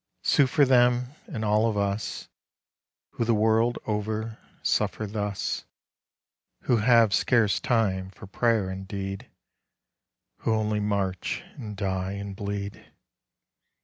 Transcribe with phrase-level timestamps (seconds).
[0.23, 2.27] Sue for them and all of us
[3.11, 5.63] Who the world over suffer thus,
[6.61, 9.29] Who have scarce time for prayer indeed,
[10.37, 12.83] Who only march and die and bleed.